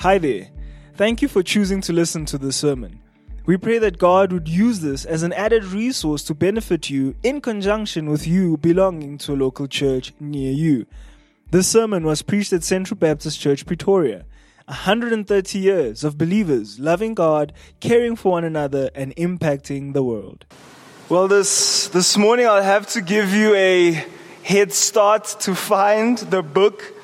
[0.00, 0.48] Hi there.
[0.94, 3.02] Thank you for choosing to listen to this sermon.
[3.44, 7.42] We pray that God would use this as an added resource to benefit you in
[7.42, 10.86] conjunction with you belonging to a local church near you.
[11.50, 14.24] This sermon was preached at Central Baptist Church, Pretoria.
[14.68, 20.46] 130 years of believers loving God, caring for one another, and impacting the world.
[21.10, 24.02] Well, this, this morning I'll have to give you a
[24.44, 26.94] head start to find the book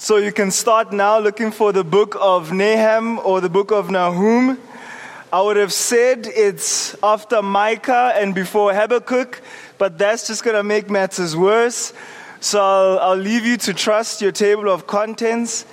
[0.00, 3.90] so you can start now looking for the book of Nahum or the book of
[3.90, 4.56] Nahum.
[5.32, 9.42] I would have said it's after Micah and before Habakkuk,
[9.76, 11.92] but that's just going to make matters worse.
[12.38, 15.66] So I'll, I'll leave you to trust your table of contents.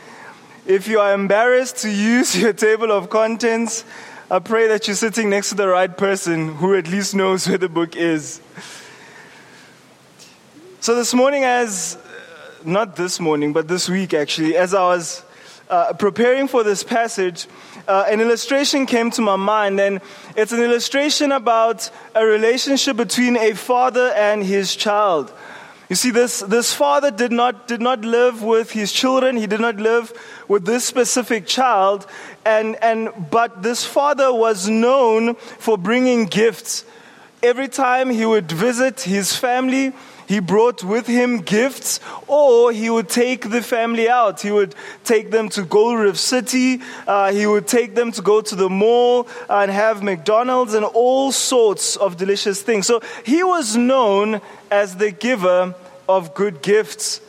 [0.66, 3.86] If you are embarrassed to use your table of contents,
[4.32, 7.60] I pray that you're sitting next to the right person who at least knows where
[7.60, 8.42] the book is.
[10.82, 12.00] So this morning, as
[12.66, 15.24] not this morning, but this week actually, as I was
[15.70, 17.48] uh, preparing for this passage,
[17.88, 20.02] uh, an illustration came to my mind, and
[20.36, 25.32] it's an illustration about a relationship between a father and his child.
[25.90, 29.38] You see, this, this father did not, did not live with his children.
[29.38, 30.12] He did not live
[30.48, 32.08] with this specific child.
[32.44, 36.86] And, and, but this father was known for bringing gifts.
[37.44, 39.94] Every time he would visit his family,
[40.28, 44.42] he brought with him gifts, or he would take the family out.
[44.42, 48.42] He would take them to Gold Reef City, uh, he would take them to go
[48.42, 52.88] to the mall and have McDonald's and all sorts of delicious things.
[52.88, 55.76] So he was known as the giver
[56.08, 57.22] of good gifts.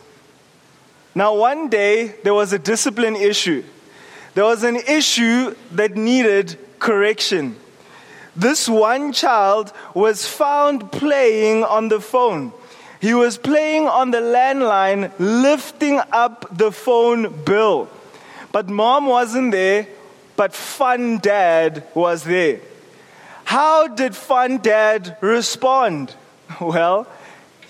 [1.15, 3.65] Now, one day, there was a discipline issue.
[4.35, 7.57] There was an issue that needed correction.
[8.37, 12.53] This one child was found playing on the phone.
[13.07, 17.89] He was playing on the landline, lifting up the phone bill.
[18.51, 19.87] But mom wasn't there,
[20.35, 22.59] but fun dad was there.
[23.45, 26.17] How did fun dad respond?
[26.61, 27.07] Well,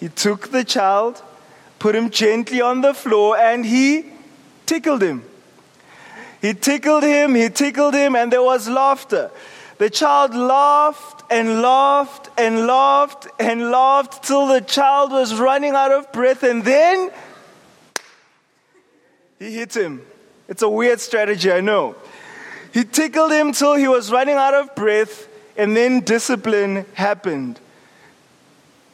[0.01, 1.23] he took the child,
[1.79, 4.07] put him gently on the floor, and he
[4.65, 5.23] tickled him.
[6.41, 9.31] He tickled him, he tickled him, and there was laughter.
[9.79, 15.93] The child laughed and laughed and laughed and laughed till the child was running out
[15.93, 17.11] of breath, and then
[19.39, 20.03] he hit him.
[20.49, 21.95] It's a weird strategy, I know.
[22.73, 27.61] He tickled him till he was running out of breath, and then discipline happened.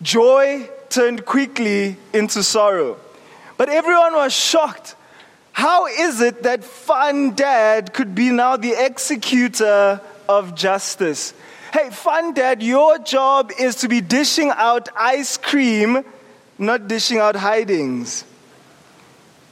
[0.01, 2.99] Joy turned quickly into sorrow.
[3.57, 4.97] But everyone was shocked.
[5.53, 10.01] How is it that fun dad could be now the executor
[10.39, 11.35] of justice?
[11.73, 16.05] Hey, fun dad, your job is to be dishing out ice cream,
[16.59, 18.25] not dishing out hidings.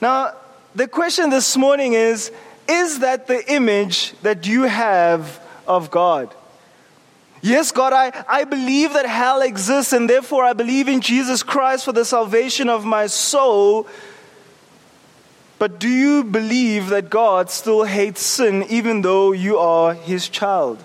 [0.00, 0.34] Now,
[0.74, 2.30] the question this morning is
[2.68, 6.34] Is that the image that you have of God?
[7.42, 11.86] Yes, God, I, I believe that hell exists, and therefore I believe in Jesus Christ
[11.86, 13.88] for the salvation of my soul.
[15.60, 20.82] But do you believe that God still hates sin even though you are his child?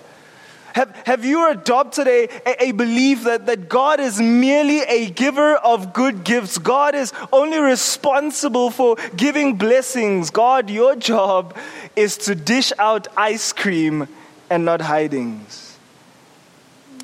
[0.74, 2.28] Have, have you adopted a,
[2.62, 6.58] a, belief that, that God is merely a giver of good gifts?
[6.58, 10.28] God is only responsible for giving blessings.
[10.28, 11.56] God, your job
[11.96, 14.06] is to dish out ice cream
[14.50, 15.78] and not hidings.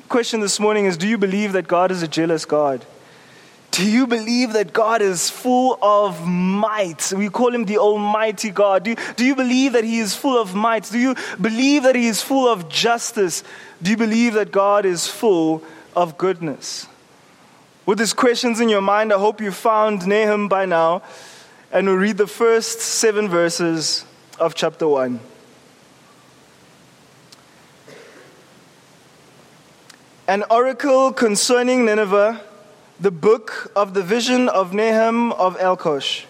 [0.09, 2.85] Question this morning is Do you believe that God is a jealous God?
[3.73, 7.11] Do you believe that God is full of might?
[7.11, 8.83] We call him the Almighty God.
[8.83, 10.83] Do, do you believe that he is full of might?
[10.91, 13.43] Do you believe that he is full of justice?
[13.81, 15.63] Do you believe that God is full
[15.95, 16.85] of goodness?
[17.87, 21.01] With these questions in your mind, I hope you found Nahum by now,
[21.71, 24.05] and we'll read the first seven verses
[24.39, 25.19] of chapter 1.
[30.27, 32.39] An oracle concerning Nineveh
[32.99, 36.25] the book of the vision of Nahum of Elkosh.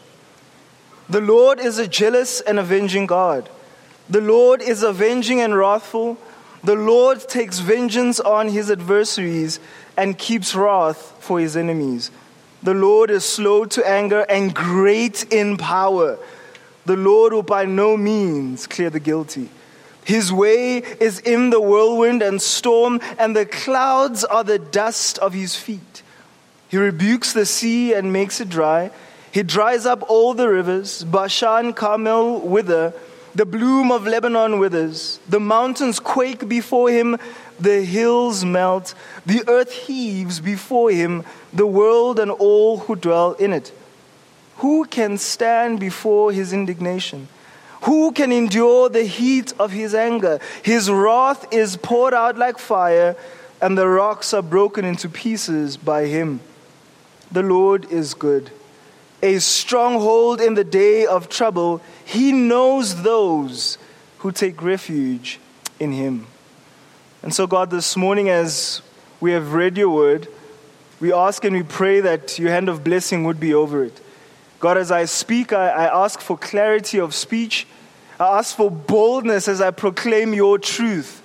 [1.10, 3.50] The Lord is a jealous and avenging God.
[4.10, 6.18] The Lord is avenging and wrathful.
[6.64, 9.60] The Lord takes vengeance on his adversaries
[9.98, 12.12] and keeps wrath for his enemies.
[12.64, 16.18] The Lord is slow to anger and great in power.
[16.86, 19.50] The Lord will by no means clear the guilty.
[20.06, 25.34] His way is in the whirlwind and storm, and the clouds are the dust of
[25.34, 26.03] his feet.
[26.74, 28.90] He rebukes the sea and makes it dry.
[29.32, 31.04] He dries up all the rivers.
[31.04, 32.96] Bashan, Carmel wither.
[33.36, 35.20] The bloom of Lebanon withers.
[35.30, 37.20] The mountains quake before him.
[37.60, 38.96] The hills melt.
[39.24, 41.26] The earth heaves before him.
[41.54, 43.72] The world and all who dwell in it.
[44.56, 47.28] Who can stand before his indignation?
[47.84, 50.40] Who can endure the heat of his anger?
[50.64, 53.16] His wrath is poured out like fire,
[53.62, 56.40] and the rocks are broken into pieces by him.
[57.34, 58.52] The Lord is good,
[59.24, 61.82] a stronghold in the day of trouble.
[62.06, 63.80] He knows those
[64.20, 65.40] who take refuge
[65.80, 66.28] in him.
[67.24, 68.84] And so, God, this morning, as
[69.20, 70.28] we have read your word,
[71.00, 74.00] we ask and we pray that your hand of blessing would be over it.
[74.60, 77.66] God, as I speak, I, I ask for clarity of speech.
[78.20, 81.24] I ask for boldness as I proclaim your truth.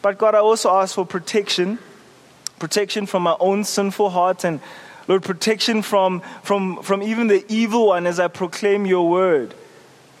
[0.00, 1.80] But God, I also ask for protection
[2.60, 4.60] protection from my own sinful heart and
[5.10, 9.52] Lord, protection from, from, from even the evil one as I proclaim your word.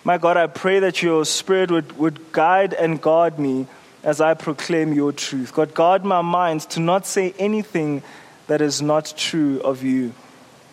[0.02, 3.68] My God, I pray that your spirit would, would guide and guard me
[4.02, 5.54] as I proclaim your truth.
[5.54, 8.02] God, guard my mind to not say anything
[8.48, 10.12] that is not true of you.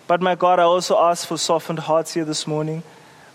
[0.07, 2.81] But my God, I also ask for softened hearts here this morning.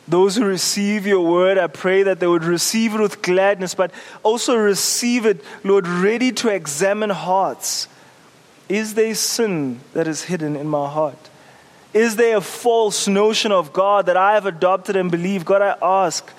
[0.09, 3.93] Those who receive your word, I pray that they would receive it with gladness, but
[4.25, 7.87] also receive it, Lord, ready to examine hearts.
[8.73, 11.29] Is there sin that is hidden in my heart?
[11.93, 15.45] Is there a false notion of God that I have adopted and believe?
[15.45, 15.77] God, I
[16.07, 16.33] ask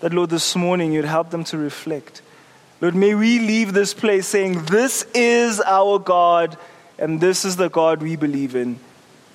[0.00, 2.22] that, Lord, this morning you'd help them to reflect.
[2.80, 6.58] Lord, may we leave this place saying, This is our God,
[6.98, 8.80] and this is the God we believe in.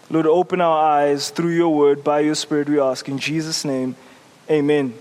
[0.10, 3.08] Lord, open our eyes through your word, by your spirit, we ask.
[3.08, 3.96] In Jesus' name,
[4.52, 4.94] amen.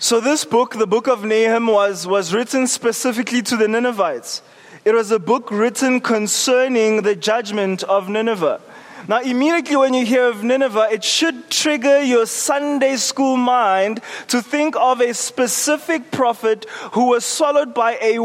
[0.00, 4.42] So, this book, the book of Nahum, was, was written specifically to the Ninevites.
[4.84, 8.60] It was a book written concerning the judgment of Nineveh.
[9.08, 14.42] Now, immediately when you hear of Nineveh, it should trigger your Sunday school mind to
[14.42, 18.18] think of a specific prophet who was swallowed by a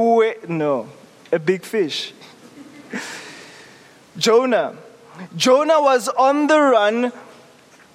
[0.49, 0.89] no,
[1.31, 2.13] a big fish.
[4.17, 4.75] Jonah.
[5.35, 7.13] Jonah was on the run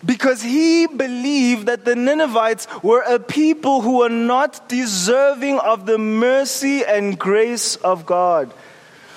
[0.05, 5.99] because he believed that the Ninevites were a people who were not deserving of the
[5.99, 8.53] mercy and grace of God.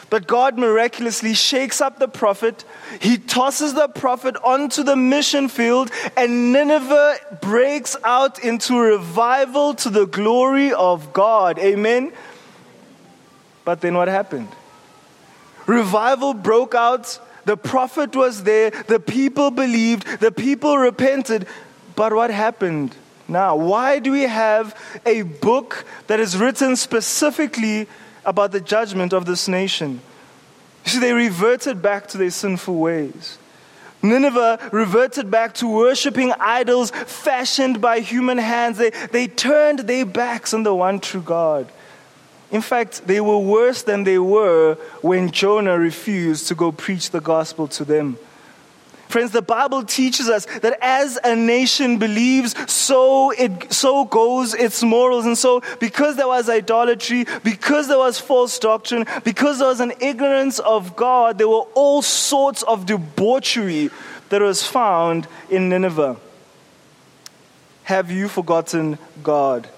[0.10, 2.64] But God miraculously shakes up the prophet.
[3.02, 9.90] He tosses the prophet onto the mission field, and Nineveh breaks out into revival to
[9.90, 11.60] the glory of God.
[11.60, 12.14] Amen.
[13.66, 14.48] But then what happened?
[15.66, 17.20] Revival broke out.
[17.48, 18.72] The prophet was there.
[18.72, 20.20] The people believed.
[20.20, 21.48] The people repented.
[21.96, 22.94] But what happened
[23.26, 23.56] now?
[23.56, 27.88] Why do we have a book that is written specifically
[28.26, 30.02] about the judgment of this nation?
[30.84, 33.38] You see, they reverted back to their sinful ways.
[34.04, 38.78] Nineveh reverted back to worshiping idols fashioned by human hands.
[38.78, 41.72] They, they turned their backs on the one true God.
[42.52, 47.20] In fact, they were worse than they were when Jonah refused to go preach the
[47.20, 48.18] gospel to them.
[49.10, 54.84] Friends, the Bible teaches us that as a nation believes, so it so goes its
[54.84, 55.26] morals.
[55.26, 59.94] And so, because there was idolatry, because there was false doctrine, because there was an
[60.02, 63.90] ignorance of God, there were all sorts of debauchery
[64.30, 66.18] that was found in Nineveh.
[67.84, 69.70] Have you forgotten God?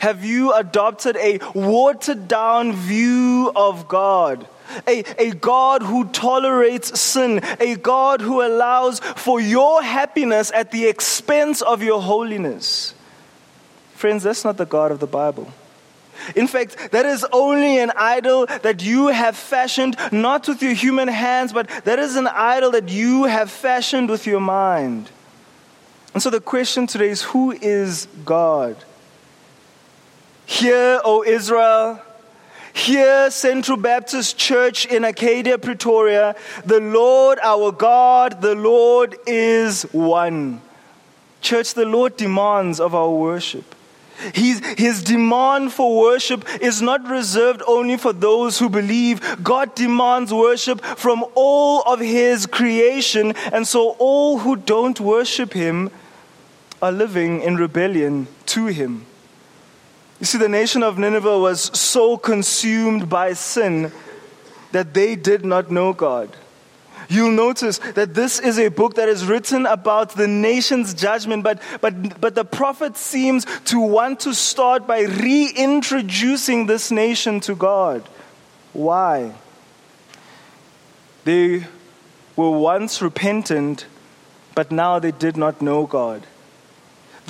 [0.00, 4.48] Have you adopted a watered down view of God?
[4.88, 10.86] A, a God who tolerates sin, a God who allows for your happiness at the
[10.86, 12.94] expense of your holiness.
[13.94, 15.52] Friends, that's not the God of the Bible.
[16.34, 21.08] In fact, that is only an idol that you have fashioned not with your human
[21.08, 25.10] hands, but that is an idol that you have fashioned with your mind.
[26.14, 28.76] And so the question today is who is God?
[30.50, 32.02] Hear, O Israel,
[32.72, 36.34] hear, Central Baptist Church in Acadia, Pretoria,
[36.66, 40.60] the Lord our God, the Lord is one.
[41.40, 43.76] Church, the Lord demands of our worship.
[44.34, 49.20] His, his demand for worship is not reserved only for those who believe.
[49.44, 55.90] God demands worship from all of His creation, and so all who don't worship Him
[56.82, 59.06] are living in rebellion to Him.
[60.20, 63.90] You see, the nation of Nineveh was so consumed by sin
[64.72, 66.36] that they did not know God.
[67.08, 71.60] You'll notice that this is a book that is written about the nation's judgment, but,
[71.80, 78.06] but, but the prophet seems to want to start by reintroducing this nation to God.
[78.74, 79.32] Why?
[81.24, 81.66] They
[82.36, 83.86] were once repentant,
[84.54, 86.26] but now they did not know God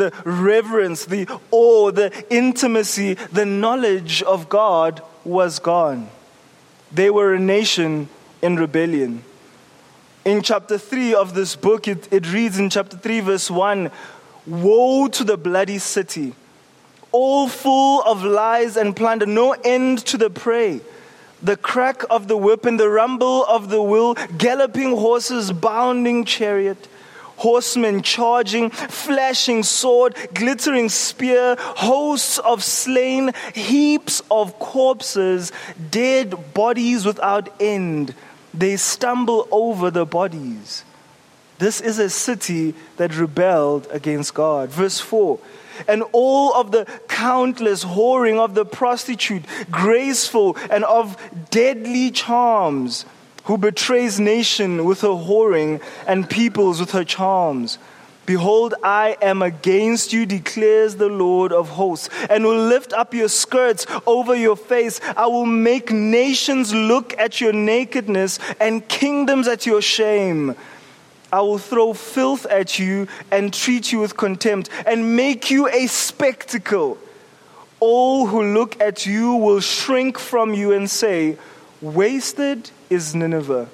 [0.01, 6.09] the reverence, the awe, the intimacy, the knowledge of God was gone.
[6.91, 8.09] They were a nation
[8.43, 9.23] in rebellion.
[10.25, 13.91] In chapter 3 of this book, it, it reads in chapter 3, verse 1
[14.47, 16.35] Woe to the bloody city,
[17.13, 20.81] all full of lies and plunder, no end to the prey.
[21.43, 26.89] The crack of the whip and the rumble of the wheel, galloping horses, bounding chariot
[27.41, 35.51] horsemen charging, flashing sword, glittering spear, hosts of slain, heaps of corpses,
[35.91, 38.15] dead bodies without end.
[38.53, 40.85] They stumble over the bodies.
[41.59, 44.69] This is a city that rebelled against God.
[44.71, 45.39] Verse 4
[45.89, 51.17] and all of the countless whoring of the prostitute, graceful and of
[51.51, 53.07] deadly charms
[53.51, 57.79] who betrays nation with her whoring and peoples with her charms.
[58.25, 63.29] Behold, I am against you, declares the Lord of hosts, and will lift up your
[63.29, 65.01] skirts over your face.
[65.17, 70.55] I will make nations look at your nakedness and kingdoms at your shame.
[71.33, 75.89] I will throw filth at you and treat you with contempt and make you a
[75.89, 76.99] spectacle.
[77.81, 81.37] All who look at you will shrink from you and say,
[81.81, 83.69] Wasted is Nineveh.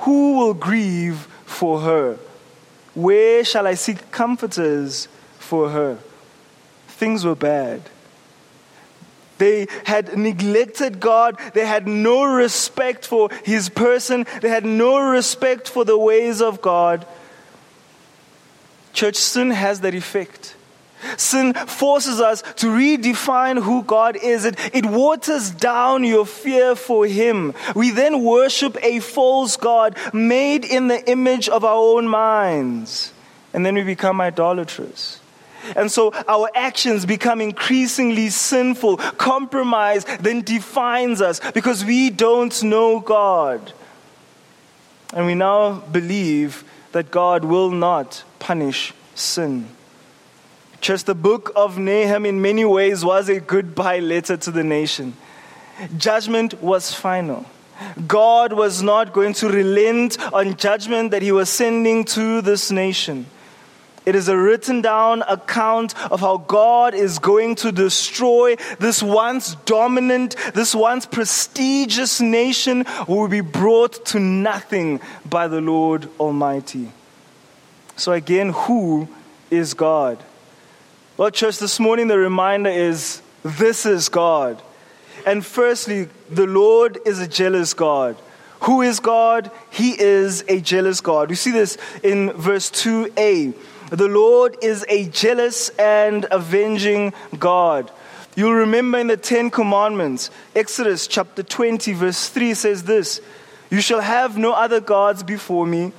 [0.00, 2.18] Who will grieve for her?
[2.94, 5.98] Where shall I seek comforters for her?
[6.88, 7.82] Things were bad.
[9.38, 11.38] They had neglected God.
[11.54, 14.26] They had no respect for His person.
[14.40, 17.06] They had no respect for the ways of God.
[18.92, 20.56] Church sin has that effect.
[21.16, 24.44] Sin forces us to redefine who God is.
[24.44, 27.54] It, it waters down your fear for Him.
[27.74, 33.12] We then worship a false God made in the image of our own minds.
[33.52, 35.20] And then we become idolatrous.
[35.76, 38.96] And so our actions become increasingly sinful.
[38.96, 43.72] Compromise then defines us because we don't know God.
[45.12, 49.68] And we now believe that God will not punish sin.
[50.80, 55.16] Just the book of Nahum, in many ways, was a goodbye letter to the nation.
[55.96, 57.46] Judgment was final.
[58.06, 63.26] God was not going to relent on judgment that he was sending to this nation.
[64.06, 69.54] It is a written down account of how God is going to destroy this once
[69.66, 76.90] dominant, this once prestigious nation who will be brought to nothing by the Lord Almighty.
[77.96, 79.08] So, again, who
[79.50, 80.24] is God?
[81.18, 84.62] Well, church, this morning the reminder is this is God.
[85.26, 88.14] And firstly, the Lord is a jealous God.
[88.60, 89.50] Who is God?
[89.68, 91.28] He is a jealous God.
[91.28, 93.52] We see this in verse 2a.
[93.90, 97.90] The Lord is a jealous and avenging God.
[98.36, 103.20] You'll remember in the Ten Commandments, Exodus chapter 20, verse 3 says this
[103.70, 105.90] You shall have no other gods before me.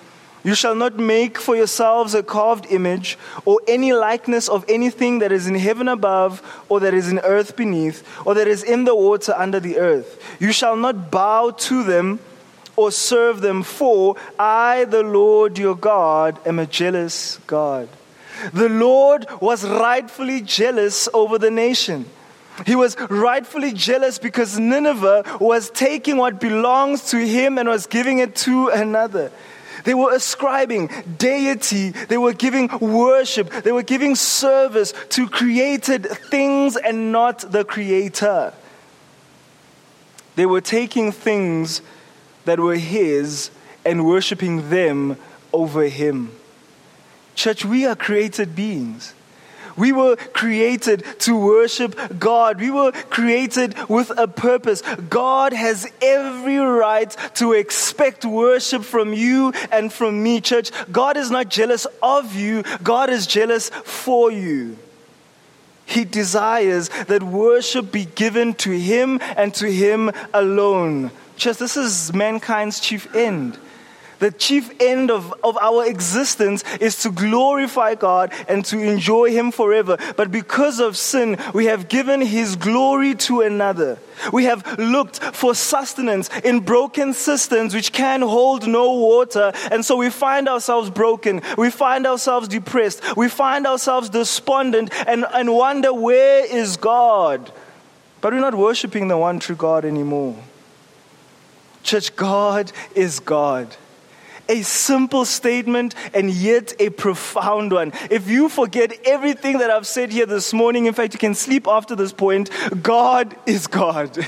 [0.43, 5.31] You shall not make for yourselves a carved image or any likeness of anything that
[5.31, 8.95] is in heaven above, or that is in earth beneath, or that is in the
[8.95, 10.23] water under the earth.
[10.39, 12.19] You shall not bow to them
[12.77, 17.89] or serve them, for I, the Lord your God, am a jealous God.
[18.53, 22.05] The Lord was rightfully jealous over the nation.
[22.65, 28.19] He was rightfully jealous because Nineveh was taking what belongs to him and was giving
[28.19, 29.31] it to another.
[29.83, 31.89] They were ascribing deity.
[31.91, 33.49] They were giving worship.
[33.49, 38.53] They were giving service to created things and not the creator.
[40.35, 41.81] They were taking things
[42.45, 43.51] that were his
[43.85, 45.17] and worshiping them
[45.51, 46.31] over him.
[47.35, 49.13] Church, we are created beings.
[49.79, 52.59] We were created to worship God.
[52.59, 54.81] We were created with a purpose.
[55.09, 60.71] God has every right to expect worship from you and from me, church.
[60.91, 64.77] God is not jealous of you, God is jealous for you.
[65.85, 71.09] He desires that worship be given to Him and to Him alone.
[71.37, 73.57] Church, this is mankind's chief end
[74.19, 79.51] the chief end of, of our existence is to glorify God and to enjoy Him
[79.51, 79.97] forever.
[80.15, 83.97] But because of sin, we have given His glory to another.
[84.33, 89.53] We have looked for sustenance in broken cisterns which can hold no water.
[89.71, 91.41] And so we find ourselves broken.
[91.57, 93.01] We find ourselves depressed.
[93.15, 97.51] We find ourselves despondent and, and wonder, where is God?
[98.19, 100.35] But we're not worshiping the one true God anymore.
[101.83, 103.73] Church, God is God
[104.49, 107.93] a simple statement and yet a profound one.
[108.09, 111.67] If you forget everything that I've said here this morning, in fact, you can sleep
[111.67, 112.49] after this point.
[112.81, 114.17] God is God.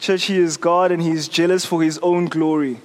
[0.00, 2.80] Church, He is God and He is jealous for His own glory.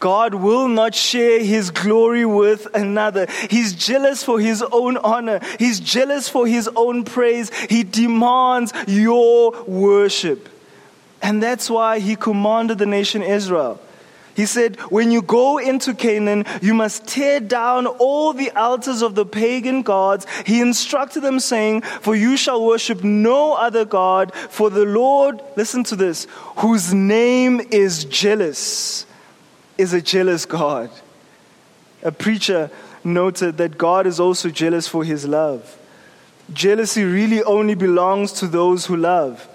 [0.00, 3.26] God will not share his glory with another.
[3.50, 5.40] He's jealous for his own honor.
[5.58, 7.54] He's jealous for his own praise.
[7.68, 10.48] He demands your worship.
[11.22, 13.78] And that's why he commanded the nation Israel.
[14.34, 19.14] He said, When you go into Canaan, you must tear down all the altars of
[19.14, 20.26] the pagan gods.
[20.46, 25.84] He instructed them, saying, For you shall worship no other God, for the Lord, listen
[25.84, 29.06] to this, whose name is jealous
[29.80, 30.90] is a jealous God.
[32.02, 32.70] A preacher
[33.02, 35.78] noted that God is also jealous for his love.
[36.52, 39.48] Jealousy really only belongs to those who love.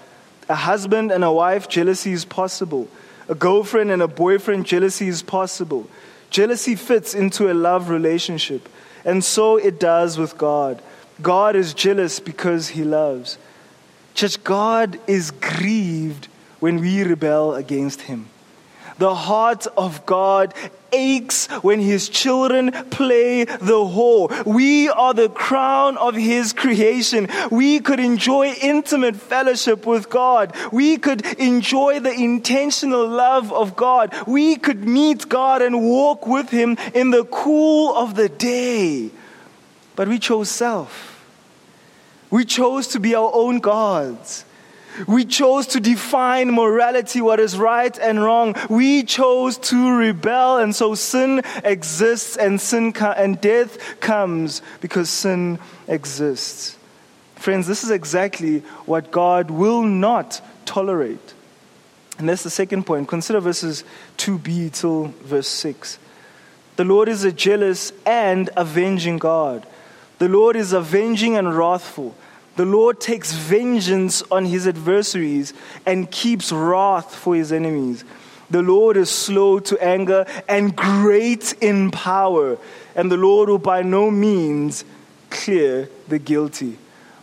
[0.48, 2.88] A husband and a wife, jealousy is possible.
[3.28, 5.88] A girlfriend and a boyfriend, jealousy is possible.
[6.30, 8.68] Jealousy fits into a love relationship.
[9.04, 10.82] And so it does with God.
[11.22, 13.38] God is jealous because he loves.
[14.14, 16.28] Church, God is grieved
[16.60, 18.28] when we rebel against him.
[18.98, 20.54] The heart of God
[20.92, 24.44] aches when his children play the whore.
[24.46, 27.28] We are the crown of his creation.
[27.50, 30.54] We could enjoy intimate fellowship with God.
[30.72, 34.14] We could enjoy the intentional love of God.
[34.26, 39.10] We could meet God and walk with him in the cool of the day.
[39.94, 41.12] But we chose self.
[42.30, 44.44] We chose to be our own gods.
[45.06, 48.54] We chose to define morality, what is right and wrong.
[48.68, 55.58] We chose to rebel, and so sin exists, and sin and death comes because sin
[55.88, 56.76] exists.
[57.36, 61.34] Friends, this is exactly what God will not tolerate.
[62.18, 63.08] And that's the second point.
[63.08, 63.84] Consider verses
[64.16, 65.98] 2b till verse 6.
[66.76, 69.66] The Lord is a jealous and avenging God.
[70.18, 72.14] The Lord is avenging and wrathful.
[72.56, 75.52] The Lord takes vengeance on his adversaries
[75.84, 78.02] and keeps wrath for his enemies.
[78.48, 82.56] The Lord is slow to anger and great in power,
[82.94, 84.84] and the Lord will by no means
[85.28, 86.78] clear the guilty.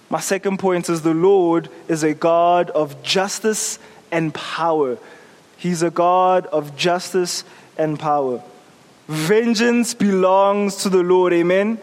[0.09, 3.79] My second point is the Lord is a God of justice
[4.11, 4.99] and power.
[5.57, 7.43] He's a God of justice
[7.77, 8.43] and power.
[9.07, 11.33] Vengeance belongs to the Lord.
[11.33, 11.79] Amen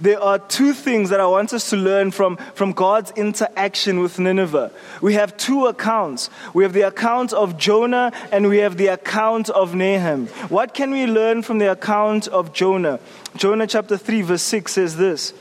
[0.00, 4.18] there are two things that I want us to learn from, from God's interaction with
[4.18, 4.70] Nineveh.
[5.00, 6.30] We have two accounts.
[6.54, 10.26] We have the account of Jonah and we have the account of Nahum.
[10.48, 13.00] What can we learn from the account of Jonah?
[13.36, 15.32] Jonah chapter 3 verse 6 says this.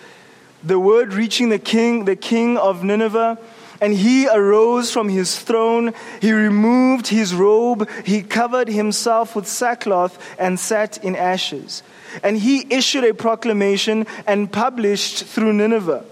[0.63, 3.37] The word reaching the king, the king of Nineveh,
[3.81, 5.93] and he arose from his throne.
[6.21, 7.89] He removed his robe.
[8.05, 11.83] He covered himself with sackcloth and sat in ashes.
[12.23, 16.05] And he issued a proclamation and published through Nineveh.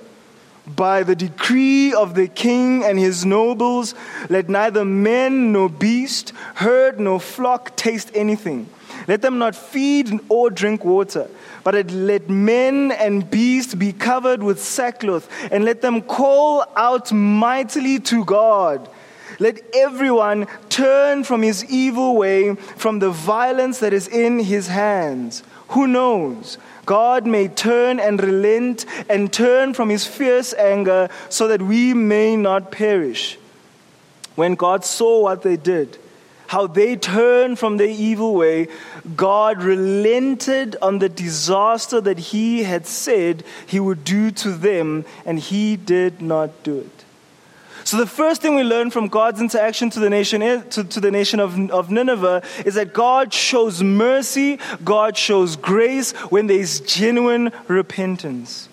[0.66, 3.96] By the decree of the king and his nobles,
[4.30, 8.70] let neither man nor beast, herd nor flock taste anything.
[9.08, 11.28] Let them not feed or drink water,
[11.66, 18.00] but let men and beasts be covered with sackcloth, and let them call out mightily
[18.00, 18.88] to God.
[19.40, 25.44] Let everyone turn from his evil way, from the violence that is in his hands.
[25.70, 26.58] Who knows?
[26.86, 32.36] God may turn and relent and turn from his fierce anger so that we may
[32.36, 33.38] not perish.
[34.36, 35.98] When God saw what they did,
[36.48, 38.68] how they turned from their evil way,
[39.16, 45.40] God relented on the disaster that he had said he would do to them, and
[45.40, 47.03] he did not do it.
[47.94, 51.12] So, the first thing we learn from God's interaction to the nation, to, to the
[51.12, 56.80] nation of, of Nineveh is that God shows mercy, God shows grace when there is
[56.80, 58.68] genuine repentance.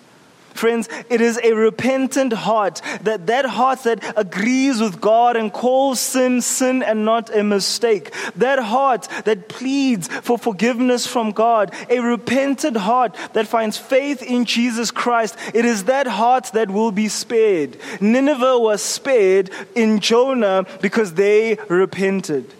[0.61, 5.99] Friends, it is a repentant heart, that that heart that agrees with God and calls
[5.99, 8.13] sin sin and not a mistake.
[8.35, 14.45] That heart that pleads for forgiveness from God, a repentant heart that finds faith in
[14.45, 15.35] Jesus Christ.
[15.55, 17.79] It is that heart that will be spared.
[17.99, 22.53] Nineveh was spared in Jonah because they repented.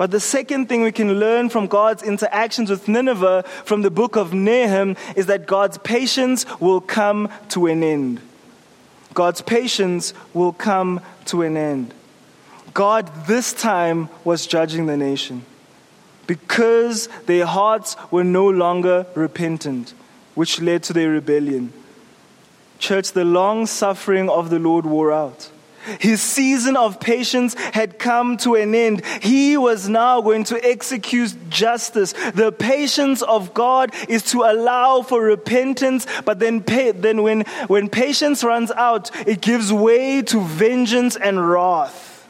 [0.00, 4.16] But the second thing we can learn from God's interactions with Nineveh from the book
[4.16, 8.22] of Nahum is that God's patience will come to an end.
[9.12, 11.92] God's patience will come to an end.
[12.72, 15.44] God this time was judging the nation
[16.26, 19.92] because their hearts were no longer repentant,
[20.34, 21.74] which led to their rebellion.
[22.78, 25.50] Church, the long suffering of the Lord wore out.
[25.98, 29.04] His season of patience had come to an end.
[29.22, 32.12] He was now going to execute justice.
[32.34, 37.88] The patience of God is to allow for repentance, but then, pay, then when, when
[37.88, 42.28] patience runs out, it gives way to vengeance and wrath.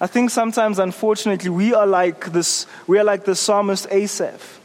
[0.00, 4.60] I think sometimes, unfortunately, we are like this, we are like the psalmist Asaph.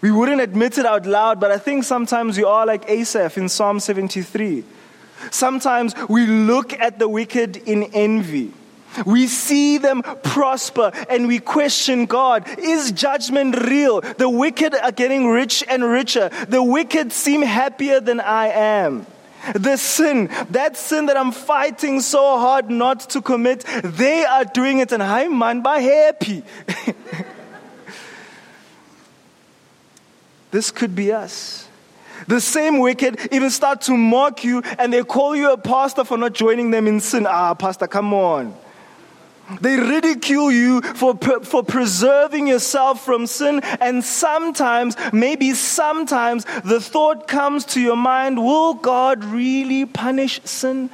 [0.00, 3.48] We wouldn't admit it out loud, but I think sometimes we are like Asaph in
[3.48, 4.64] Psalm 73.
[5.30, 8.52] Sometimes we look at the wicked in envy.
[9.06, 12.46] We see them prosper and we question God.
[12.58, 14.00] Is judgment real?
[14.00, 16.28] The wicked are getting rich and richer.
[16.48, 19.06] The wicked seem happier than I am.
[19.54, 24.78] The sin, that sin that I'm fighting so hard not to commit, they are doing
[24.78, 26.44] it and I'm by happy.
[30.52, 31.61] this could be us.
[32.26, 36.16] The same wicked even start to mock you and they call you a pastor for
[36.16, 37.26] not joining them in sin.
[37.28, 38.54] Ah, pastor, come on.
[39.60, 43.60] They ridicule you for, for preserving yourself from sin.
[43.80, 50.90] And sometimes, maybe sometimes, the thought comes to your mind will God really punish sin?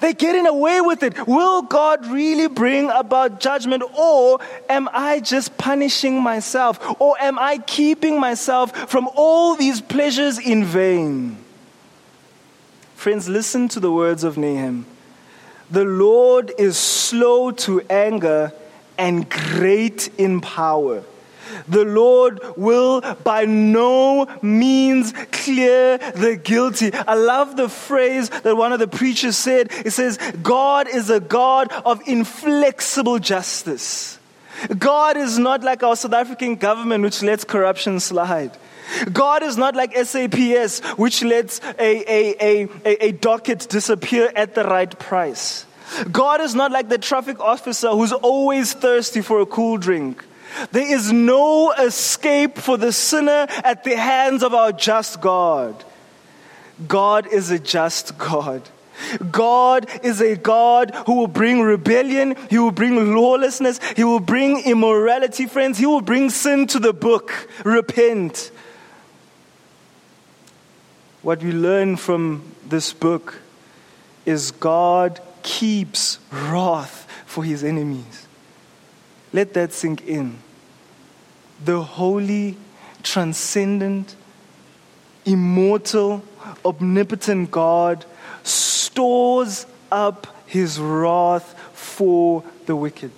[0.00, 1.26] They're getting away with it.
[1.26, 3.82] Will God really bring about judgment?
[3.98, 6.78] Or am I just punishing myself?
[7.00, 11.38] Or am I keeping myself from all these pleasures in vain?
[12.94, 14.86] Friends, listen to the words of Nahum.
[15.70, 18.52] The Lord is slow to anger
[18.98, 21.02] and great in power.
[21.68, 26.92] The Lord will by no means clear the guilty.
[26.92, 29.70] I love the phrase that one of the preachers said.
[29.84, 34.18] It says, God is a God of inflexible justice.
[34.78, 38.56] God is not like our South African government, which lets corruption slide.
[39.12, 44.64] God is not like SAPS, which lets a, a, a, a, docket disappear at the
[44.64, 45.66] right price.
[46.10, 50.24] God is not like the traffic officer who's always thirsty for a cool drink.
[50.72, 55.84] There is no escape for the sinner at the hands of our just God.
[56.86, 58.62] God is a just God.
[59.30, 64.64] God is a God who will bring rebellion, He will bring lawlessness, He will bring
[64.64, 65.78] immorality, friends.
[65.78, 67.48] He will bring sin to the book.
[67.64, 68.50] Repent
[71.26, 73.40] what we learn from this book
[74.24, 78.28] is God keeps wrath for his enemies.
[79.32, 80.38] Let that sink in.
[81.64, 82.56] The holy,
[83.02, 84.14] transcendent,
[85.24, 86.22] immortal,
[86.64, 88.04] omnipotent God
[88.42, 93.10] stores up his wrath for the wicked.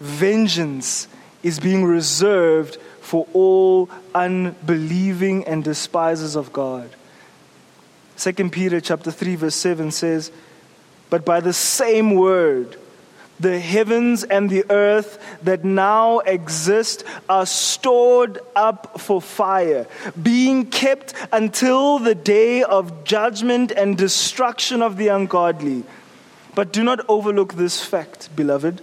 [0.00, 1.08] Vengeance
[1.42, 6.90] is being reserved for all unbelieving and despisers of God.
[8.16, 10.30] 2 Peter chapter 3 verse 7 says,
[11.10, 12.76] "But by the same word
[13.42, 19.86] the heavens and the earth that now exist are stored up for fire,
[20.22, 25.82] being kept until the day of judgment and destruction of the ungodly.
[26.54, 28.82] But do not overlook this fact, beloved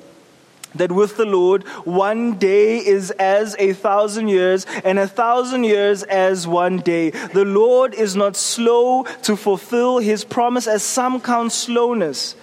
[0.75, 6.03] that with the Lord, one day is as a thousand years, and a thousand years
[6.03, 7.09] as one day.
[7.09, 12.35] The Lord is not slow to fulfill his promise, as some count slowness,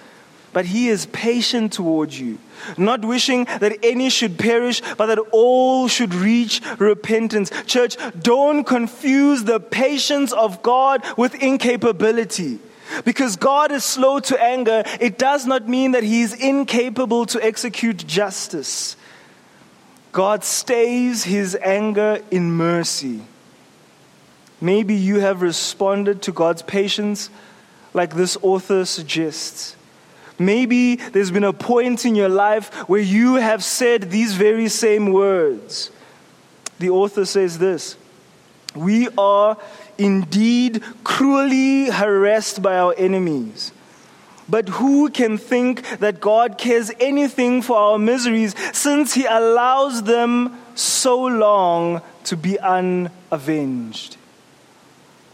[0.53, 2.37] but he is patient towards you,
[2.77, 7.51] not wishing that any should perish, but that all should reach repentance.
[7.65, 12.59] Church, don't confuse the patience of God with incapability.
[13.03, 17.43] Because God is slow to anger, it does not mean that He is incapable to
[17.43, 18.95] execute justice.
[20.11, 23.21] God stays His anger in mercy.
[24.59, 27.29] Maybe you have responded to God's patience
[27.93, 29.76] like this author suggests.
[30.39, 35.11] Maybe there's been a point in your life where you have said these very same
[35.11, 35.91] words.
[36.79, 37.97] The author says this
[38.75, 39.57] We are
[39.97, 43.71] indeed cruelly harassed by our enemies.
[44.49, 50.57] But who can think that God cares anything for our miseries since He allows them
[50.73, 54.15] so long to be unavenged?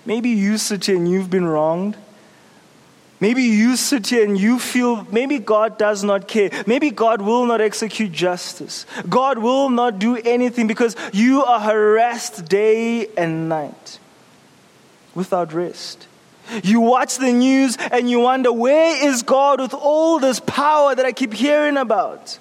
[0.06, 1.96] Maybe you sit here and you've been wronged.
[3.24, 6.50] Maybe you sit here and you feel maybe God does not care.
[6.68, 8.86] Maybe God will not execute justice.
[9.08, 13.98] God will not do anything because you are harassed day and night
[15.16, 16.06] without rest.
[16.64, 21.06] You watch the news and you wonder, where is God with all this power that
[21.06, 22.38] I keep hearing about?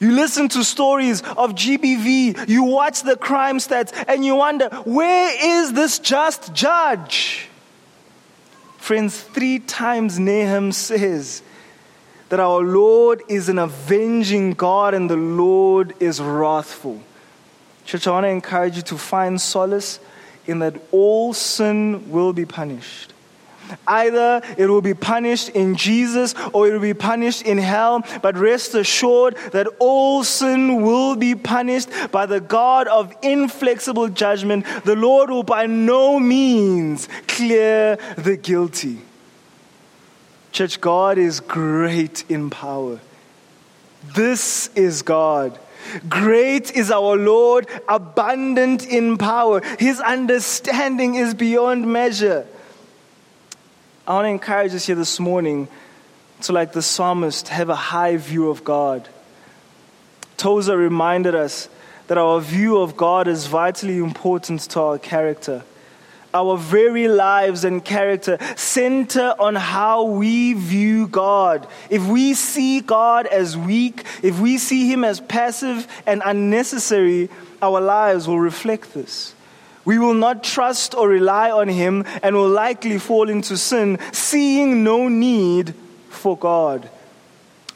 [0.00, 5.62] You listen to stories of GBV, you watch the crime stats, and you wonder, where
[5.62, 7.47] is this just judge?
[8.78, 11.42] Friends, three times Nahum says
[12.30, 17.02] that our Lord is an avenging God and the Lord is wrathful.
[17.84, 20.00] Church, I want to encourage you to find solace
[20.46, 23.12] in that all sin will be punished.
[23.86, 28.02] Either it will be punished in Jesus or it will be punished in hell.
[28.22, 34.66] But rest assured that all sin will be punished by the God of inflexible judgment.
[34.84, 38.98] The Lord will by no means clear the guilty.
[40.52, 43.00] Church, God is great in power.
[44.14, 45.58] This is God.
[46.08, 49.60] Great is our Lord, abundant in power.
[49.78, 52.46] His understanding is beyond measure.
[54.08, 55.68] I want to encourage us here this morning
[56.40, 59.06] to, like the psalmist, have a high view of God.
[60.38, 61.68] Tozer reminded us
[62.06, 65.62] that our view of God is vitally important to our character.
[66.32, 71.66] Our very lives and character center on how we view God.
[71.90, 77.28] If we see God as weak, if we see Him as passive and unnecessary,
[77.60, 79.34] our lives will reflect this.
[79.88, 84.84] We will not trust or rely on Him and will likely fall into sin, seeing
[84.84, 85.74] no need
[86.10, 86.90] for God.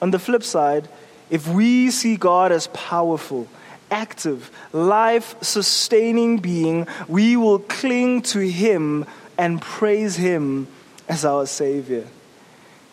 [0.03, 0.90] On the flip side,
[1.31, 3.48] if we see God as powerful,
[3.90, 9.07] active, life sustaining being, we will cling to Him
[9.38, 10.66] and praise Him
[11.09, 12.07] as our Savior.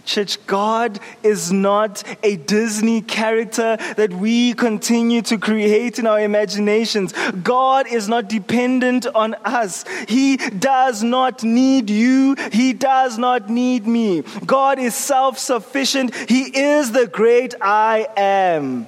[0.10, 7.14] Church, God is not a Disney character that we continue to create in our imaginations.
[7.44, 9.86] God is not dependent on us.
[10.08, 12.36] He does not need you.
[12.52, 14.24] He does not need me.
[14.48, 16.16] God is self sufficient.
[16.28, 18.88] He is the great I am.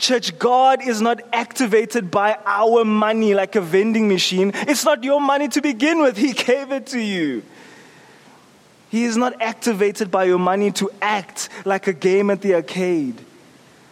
[0.00, 4.50] Church, God is not activated by our money like a vending machine.
[4.66, 7.44] It's not your money to begin with, He gave it to you.
[8.90, 13.20] He is not activated by your money to act like a game at the arcade.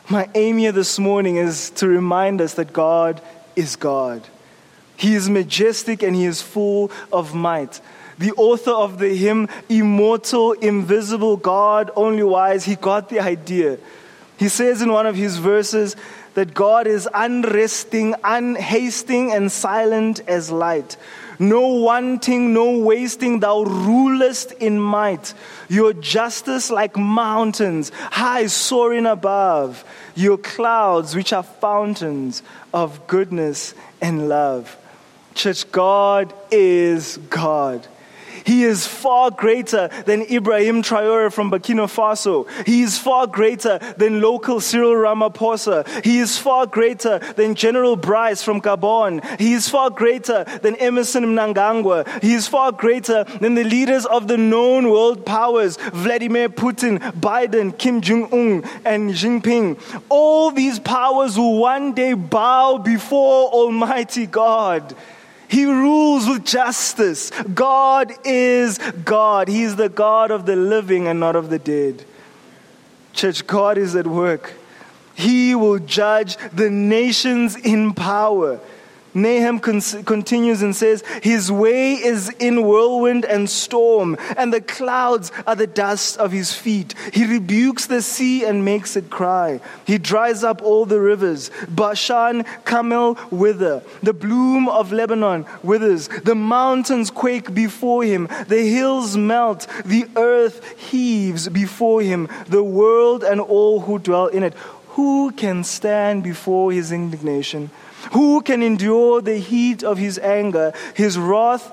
[0.08, 3.20] My aim here this morning is to remind us that God
[3.54, 4.22] is God.
[4.96, 7.80] He is majestic and He is full of might.
[8.18, 13.78] The author of the hymn, Immortal, Invisible God, Only Wise, he got the idea.
[14.38, 15.96] He says in one of his verses
[16.34, 20.96] that God is unresting, unhasting, and silent as light.
[21.38, 25.34] No wanting, no wasting, thou rulest in might.
[25.68, 29.84] Your justice like mountains, high soaring above.
[30.14, 34.76] Your clouds, which are fountains of goodness and love.
[35.34, 37.86] Church, God is God.
[38.46, 42.46] He is far greater than Ibrahim Traore from Burkina Faso.
[42.64, 46.04] He is far greater than local Cyril Ramaphosa.
[46.04, 49.24] He is far greater than General Brice from Gabon.
[49.40, 52.22] He is far greater than Emmerson Mnangagwa.
[52.22, 57.76] He is far greater than the leaders of the known world powers, Vladimir Putin, Biden,
[57.76, 59.76] Kim Jong-un, and Jinping.
[60.08, 64.94] All these powers will one day bow before Almighty God.
[65.48, 67.30] He rules with justice.
[67.54, 69.48] God is God.
[69.48, 72.04] He is the God of the living and not of the dead.
[73.12, 74.54] Church, God is at work.
[75.14, 78.60] He will judge the nations in power.
[79.16, 85.32] Nahum con- continues and says, His way is in whirlwind and storm, and the clouds
[85.46, 86.94] are the dust of his feet.
[87.14, 89.60] He rebukes the sea and makes it cry.
[89.86, 91.50] He dries up all the rivers.
[91.66, 93.82] Bashan, Carmel wither.
[94.02, 96.08] The bloom of Lebanon withers.
[96.08, 98.28] The mountains quake before him.
[98.48, 99.66] The hills melt.
[99.86, 102.28] The earth heaves before him.
[102.48, 104.52] The world and all who dwell in it.
[104.90, 107.70] Who can stand before his indignation?
[108.12, 110.72] Who can endure the heat of his anger?
[110.94, 111.72] His wrath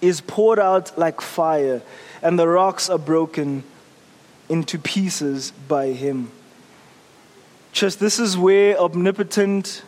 [0.00, 1.82] is poured out like fire,
[2.22, 3.64] and the rocks are broken
[4.48, 6.30] into pieces by him.
[7.72, 9.82] Just this is where omnipotent,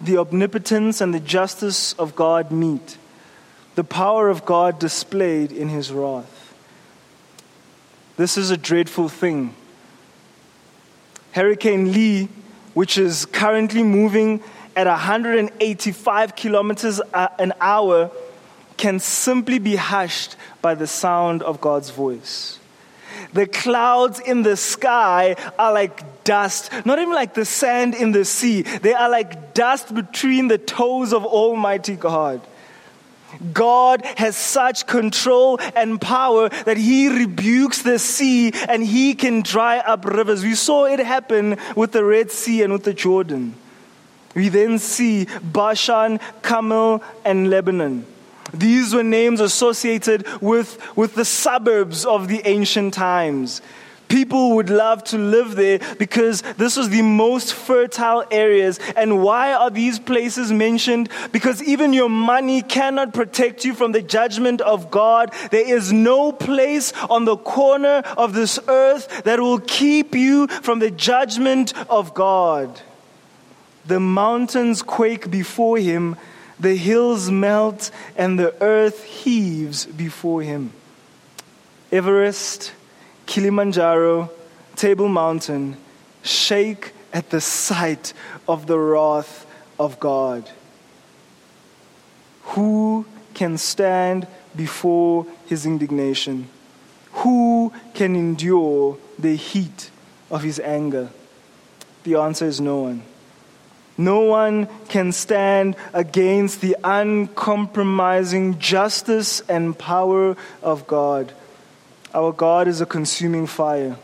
[0.00, 2.98] the omnipotence and the justice of God meet.
[3.76, 6.54] The power of God displayed in his wrath.
[8.16, 9.54] This is a dreadful thing.
[11.32, 12.28] Hurricane Lee,
[12.74, 14.42] which is currently moving
[14.80, 17.02] at 185 kilometers
[17.38, 18.10] an hour
[18.78, 22.58] can simply be hushed by the sound of God's voice.
[23.34, 28.24] The clouds in the sky are like dust, not even like the sand in the
[28.24, 28.62] sea.
[28.62, 32.40] They are like dust between the toes of Almighty God.
[33.52, 39.78] God has such control and power that He rebukes the sea and He can dry
[39.78, 40.42] up rivers.
[40.42, 43.54] We saw it happen with the Red Sea and with the Jordan.
[44.34, 48.06] We then see Bashan, Carmel, and Lebanon.
[48.52, 53.62] These were names associated with, with the suburbs of the ancient times.
[54.08, 58.80] People would love to live there because this was the most fertile areas.
[58.96, 61.08] And why are these places mentioned?
[61.30, 65.32] Because even your money cannot protect you from the judgment of God.
[65.52, 70.80] There is no place on the corner of this earth that will keep you from
[70.80, 72.80] the judgment of God.
[73.90, 76.14] The mountains quake before him,
[76.60, 80.72] the hills melt, and the earth heaves before him.
[81.90, 82.72] Everest,
[83.26, 84.30] Kilimanjaro,
[84.76, 85.76] Table Mountain
[86.22, 88.12] shake at the sight
[88.46, 89.44] of the wrath
[89.76, 90.48] of God.
[92.54, 96.46] Who can stand before his indignation?
[97.24, 99.90] Who can endure the heat
[100.30, 101.10] of his anger?
[102.04, 103.09] The answer is no one.
[104.00, 111.34] No one can stand against the uncompromising justice and power of God.
[112.14, 113.98] Our God is a consuming fire.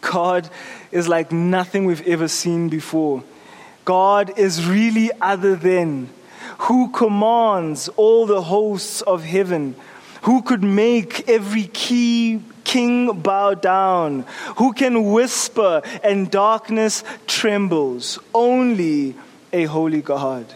[0.00, 0.48] God
[0.92, 3.24] is like nothing we've ever seen before.
[3.84, 6.08] God is really other than
[6.58, 9.74] who commands all the hosts of heaven,
[10.22, 14.24] who could make every key king bow down,
[14.58, 18.20] who can whisper and darkness trembles.
[18.32, 19.16] Only
[19.52, 20.46] a holy God.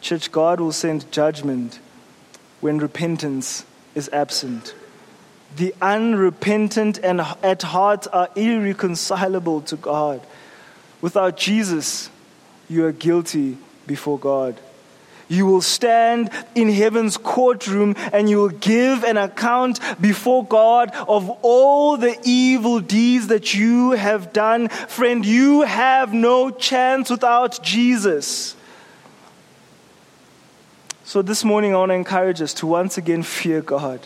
[0.00, 1.80] Church, God will send judgment
[2.62, 4.74] when repentance is absent.
[5.56, 10.26] The unrepentant and at heart are irreconcilable to God.
[11.02, 12.08] Without Jesus,
[12.70, 14.58] you are guilty before God.
[15.28, 21.28] You will stand in heaven's courtroom and you will give an account before God of
[21.42, 24.68] all the evil deeds that you have done.
[24.68, 28.56] Friend, you have no chance without Jesus.
[31.04, 34.00] So this morning, I want to encourage us to once again fear God.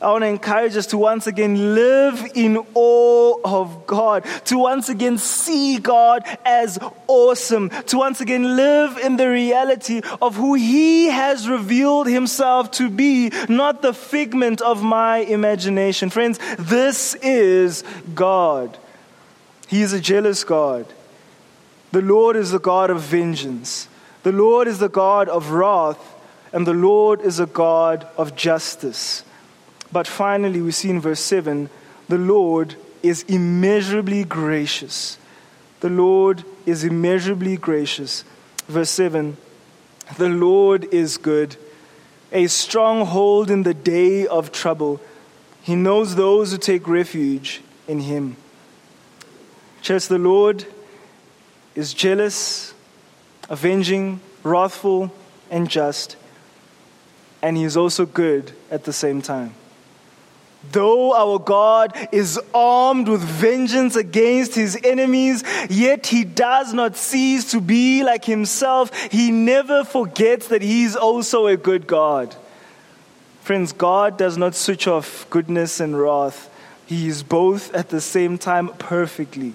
[0.00, 4.88] I want to encourage us to once again live in awe of God, to once
[4.88, 11.06] again see God as awesome, to once again live in the reality of who He
[11.06, 16.08] has revealed Himself to be, not the figment of my imagination.
[16.08, 17.84] Friends, this is
[18.14, 18.78] God.
[19.68, 20.86] He is a jealous God.
[21.92, 23.86] The Lord is the God of vengeance.
[24.22, 25.98] The Lord is the God of wrath,
[26.54, 29.24] and the Lord is a God of justice.
[29.92, 31.68] But finally, we see in verse 7
[32.08, 35.18] the Lord is immeasurably gracious.
[35.80, 38.24] The Lord is immeasurably gracious.
[38.66, 39.36] Verse 7
[40.18, 41.56] The Lord is good,
[42.32, 45.00] a stronghold in the day of trouble.
[45.62, 48.36] He knows those who take refuge in Him.
[49.82, 50.66] Church, the Lord
[51.74, 52.74] is jealous,
[53.48, 55.12] avenging, wrathful,
[55.50, 56.16] and just,
[57.42, 59.54] and He is also good at the same time.
[60.72, 67.50] Though our God is armed with vengeance against his enemies, yet he does not cease
[67.52, 68.94] to be like himself.
[69.10, 72.36] He never forgets that he is also a good God.
[73.42, 76.48] Friends, God does not switch off goodness and wrath,
[76.86, 79.54] he is both at the same time perfectly.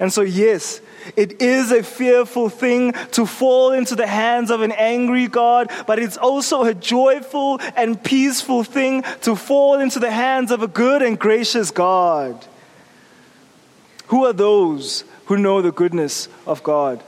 [0.00, 0.80] And so, yes,
[1.16, 5.98] it is a fearful thing to fall into the hands of an angry God, but
[5.98, 11.02] it's also a joyful and peaceful thing to fall into the hands of a good
[11.02, 12.44] and gracious God.
[14.08, 17.02] Who are those who know the goodness of God?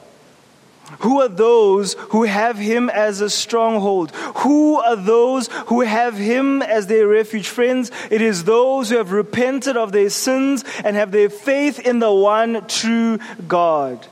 [1.01, 4.13] Who are those who have him as a stronghold?
[4.37, 7.49] Who are those who have him as their refuge?
[7.49, 11.99] Friends, it is those who have repented of their sins and have their faith in
[11.99, 13.19] the one true
[13.49, 14.07] God.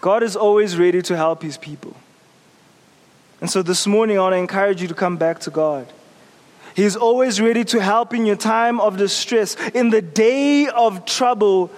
[0.00, 1.96] God is always ready to help his people.
[3.40, 5.92] And so this morning, I want to encourage you to come back to God.
[6.74, 9.56] He is always ready to help in your time of distress.
[9.74, 11.72] In the day of trouble,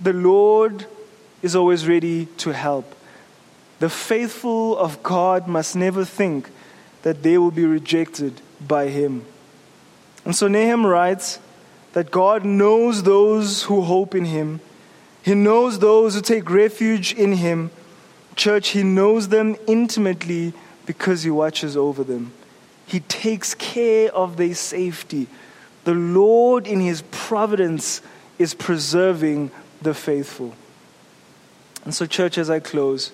[0.00, 0.84] the Lord
[1.40, 2.94] is always ready to help.
[3.82, 6.50] The faithful of God must never think
[7.02, 9.24] that they will be rejected by Him.
[10.24, 11.40] And so Nahum writes
[11.92, 14.60] that God knows those who hope in Him,
[15.24, 17.72] He knows those who take refuge in Him.
[18.36, 20.52] Church, He knows them intimately
[20.86, 22.32] because He watches over them.
[22.86, 25.26] He takes care of their safety.
[25.82, 28.00] The Lord, in His providence,
[28.38, 30.54] is preserving the faithful.
[31.84, 33.10] And so, church, as I close,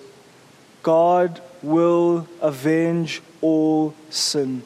[0.83, 4.63] God will avenge all sin.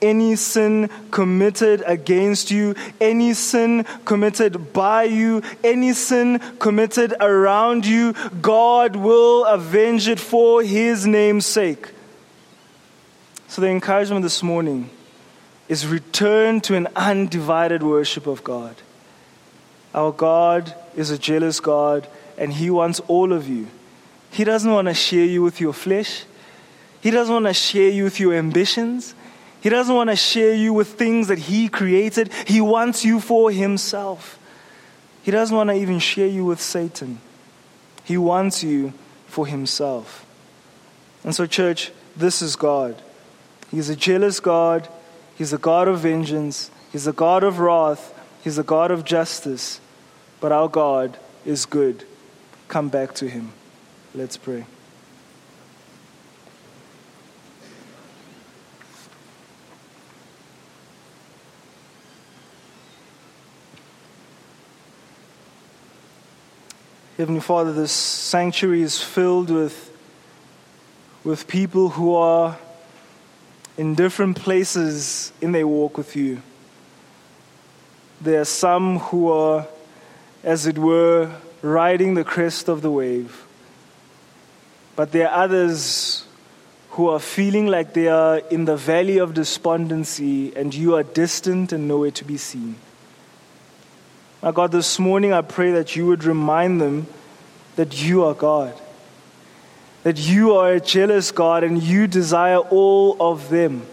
[0.00, 8.14] Any sin committed against you, any sin committed by you, any sin committed around you,
[8.40, 11.92] God will avenge it for His name's sake.
[13.46, 14.90] So, the encouragement this morning
[15.68, 18.74] is return to an undivided worship of God.
[19.94, 23.68] Our God is a jealous God, and He wants all of you.
[24.32, 26.24] He doesn't want to share you with your flesh,
[27.00, 29.14] He doesn't want to share you with your ambitions.
[29.60, 32.32] He doesn't want to share you with things that He created.
[32.48, 34.36] He wants you for Himself.
[35.22, 37.20] He doesn't want to even share you with Satan.
[38.02, 38.92] He wants you
[39.28, 40.26] for Himself.
[41.22, 43.00] And so, church, this is God.
[43.70, 44.88] He's a jealous God.
[45.36, 46.72] He's a God of vengeance.
[46.90, 48.12] He's a God of wrath.
[48.42, 49.80] He's a God of justice.
[50.40, 52.04] But our God is good.
[52.66, 53.52] Come back to Him.
[54.14, 54.66] Let's pray.
[67.16, 69.90] Heavenly Father, this sanctuary is filled with,
[71.24, 72.58] with people who are
[73.78, 76.42] in different places in their walk with you.
[78.20, 79.66] There are some who are,
[80.44, 81.30] as it were,
[81.62, 83.46] riding the crest of the wave.
[84.94, 86.24] But there are others
[86.90, 91.72] who are feeling like they are in the valley of despondency and you are distant
[91.72, 92.76] and nowhere to be seen.
[94.42, 97.06] My God, this morning I pray that you would remind them
[97.76, 98.78] that you are God,
[100.02, 103.86] that you are a jealous God and you desire all of them.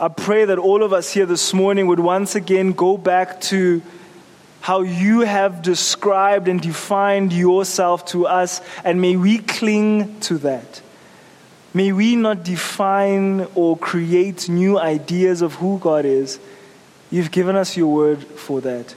[0.00, 3.82] I pray that all of us here this morning would once again go back to
[4.60, 10.82] how you have described and defined yourself to us, and may we cling to that.
[11.72, 16.40] May we not define or create new ideas of who God is.
[17.10, 18.94] You've given us your word for that.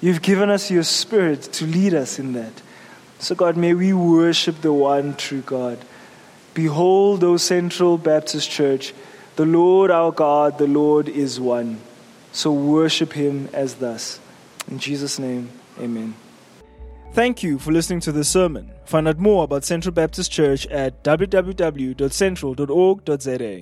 [0.00, 2.62] You've given us your spirit to lead us in that.
[3.18, 5.78] So, God, may we worship the one true God.
[6.54, 8.92] Behold, O Central Baptist Church,
[9.36, 11.78] the Lord our God, the Lord is one.
[12.32, 14.18] So worship him as thus.
[14.70, 15.50] In Jesus' name,
[15.80, 16.14] amen.
[17.12, 18.70] Thank you for listening to this sermon.
[18.84, 23.56] Find out more about Central Baptist Church at www.central.org.za.